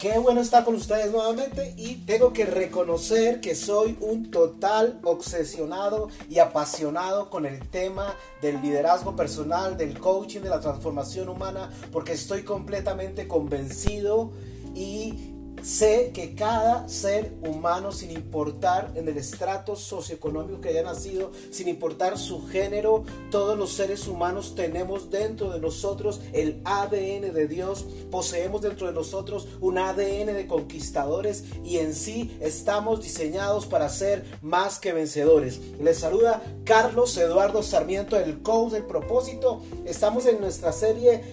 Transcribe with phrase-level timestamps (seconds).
[0.00, 6.08] Qué bueno estar con ustedes nuevamente y tengo que reconocer que soy un total obsesionado
[6.30, 12.12] y apasionado con el tema del liderazgo personal, del coaching, de la transformación humana, porque
[12.12, 14.30] estoy completamente convencido
[14.72, 15.27] y
[15.68, 21.68] Sé que cada ser humano, sin importar en el estrato socioeconómico que haya nacido, sin
[21.68, 27.84] importar su género, todos los seres humanos tenemos dentro de nosotros el ADN de Dios,
[28.10, 34.24] poseemos dentro de nosotros un ADN de conquistadores y en sí estamos diseñados para ser
[34.40, 35.60] más que vencedores.
[35.82, 39.60] Les saluda Carlos Eduardo Sarmiento, el coach del propósito.
[39.84, 41.24] Estamos en nuestra serie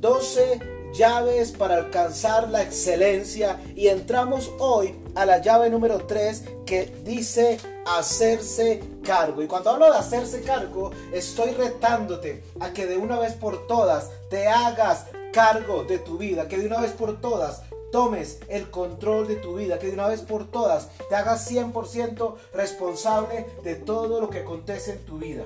[0.00, 6.92] 12 llaves para alcanzar la excelencia y entramos hoy a la llave número 3 que
[7.04, 9.42] dice hacerse cargo.
[9.42, 14.10] Y cuando hablo de hacerse cargo, estoy retándote a que de una vez por todas
[14.30, 19.28] te hagas cargo de tu vida, que de una vez por todas tomes el control
[19.28, 24.20] de tu vida, que de una vez por todas te hagas 100% responsable de todo
[24.20, 25.44] lo que acontece en tu vida.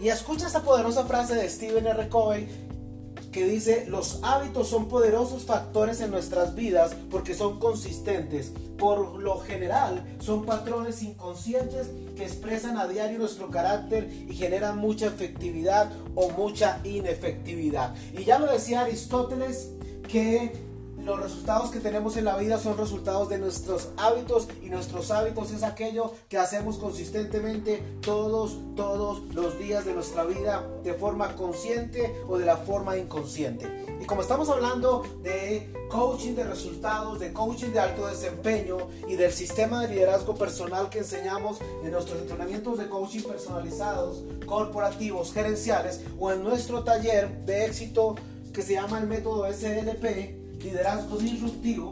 [0.00, 2.08] Y escucha esta poderosa frase de Stephen R.
[2.08, 2.48] Covey
[3.32, 8.52] que dice, los hábitos son poderosos factores en nuestras vidas porque son consistentes.
[8.78, 15.06] Por lo general, son patrones inconscientes que expresan a diario nuestro carácter y generan mucha
[15.06, 17.94] efectividad o mucha inefectividad.
[18.12, 19.70] Y ya lo decía Aristóteles
[20.08, 20.52] que
[21.04, 25.50] los resultados que tenemos en la vida son resultados de nuestros hábitos y nuestros hábitos
[25.50, 32.14] es aquello que hacemos consistentemente todos, todos los días de nuestra vida de forma consciente
[32.28, 33.98] o de la forma inconsciente.
[34.00, 38.78] Y como estamos hablando de coaching de resultados, de coaching de alto desempeño
[39.08, 45.32] y del sistema de liderazgo personal que enseñamos en nuestros entrenamientos de coaching personalizados, corporativos,
[45.32, 48.14] gerenciales o en nuestro taller de éxito
[48.52, 51.90] que se llama el método SLP, liderazgo disruptivo,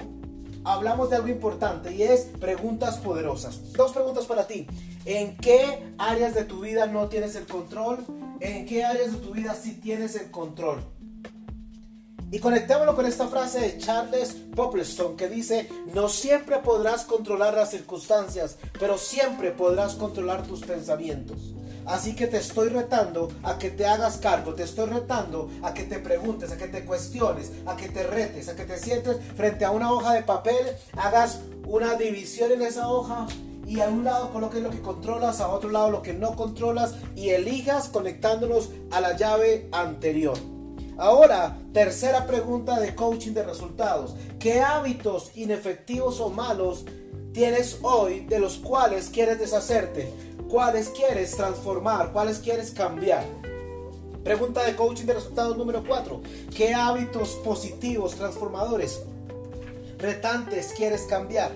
[0.65, 3.73] hablamos de algo importante y es preguntas poderosas.
[3.73, 4.67] Dos preguntas para ti.
[5.05, 7.99] ¿En qué áreas de tu vida no tienes el control?
[8.41, 10.83] ¿En qué áreas de tu vida sí tienes el control?
[12.33, 17.71] Y conectémoslo con esta frase de Charles Popplestone que dice, no siempre podrás controlar las
[17.71, 21.55] circunstancias, pero siempre podrás controlar tus pensamientos.
[21.87, 25.85] Así que te estoy retando a que te hagas cargo, te estoy retando a que
[25.85, 29.65] te preguntes, a que te cuestiones, a que te retes, a que te sientes frente
[29.65, 33.27] a una hoja de papel, hagas una división en esa hoja
[33.67, 36.95] y a un lado coloques lo que controlas, a otro lado lo que no controlas
[37.15, 40.37] y elijas conectándolos a la llave anterior.
[40.99, 44.15] Ahora, tercera pregunta de coaching de resultados.
[44.39, 46.85] ¿Qué hábitos inefectivos o malos
[47.33, 50.13] tienes hoy de los cuales quieres deshacerte?
[50.49, 52.13] ¿Cuáles quieres transformar?
[52.13, 53.25] ¿Cuáles quieres cambiar?
[54.25, 56.21] Pregunta de coaching de resultados número 4.
[56.55, 59.03] ¿Qué hábitos positivos, transformadores,
[59.99, 61.53] retantes quieres cambiar?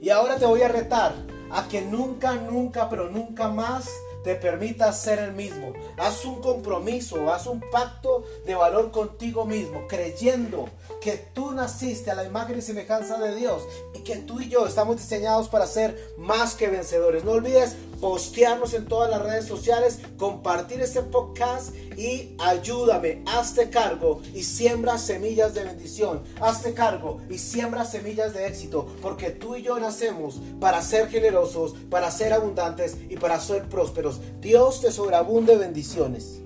[0.00, 1.14] Y ahora te voy a retar
[1.50, 3.90] a que nunca, nunca, pero nunca más
[4.24, 5.74] te permitas ser el mismo.
[5.98, 10.68] Haz un compromiso, haz un pacto de valor contigo mismo, creyendo
[11.00, 13.62] que tú naciste a la imagen y semejanza de Dios
[13.94, 17.22] y que tú y yo estamos diseñados para ser más que vencedores.
[17.22, 24.20] No olvides postearnos en todas las redes sociales, compartir este podcast y ayúdame, hazte cargo
[24.34, 29.62] y siembra semillas de bendición, hazte cargo y siembra semillas de éxito, porque tú y
[29.62, 34.20] yo nacemos para ser generosos, para ser abundantes y para ser prósperos.
[34.40, 36.43] Dios te sobreabunde bendiciones.